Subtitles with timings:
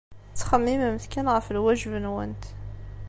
[0.31, 2.43] Ttxemmimemt kan ɣef lwajeb-nwent.